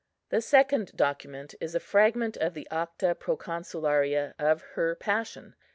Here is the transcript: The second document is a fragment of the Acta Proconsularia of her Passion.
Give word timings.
The 0.29 0.41
second 0.41 0.93
document 0.97 1.53
is 1.61 1.75
a 1.75 1.79
fragment 1.79 2.35
of 2.37 2.55
the 2.55 2.67
Acta 2.71 3.13
Proconsularia 3.13 4.33
of 4.39 4.63
her 4.73 4.95
Passion. 4.95 5.53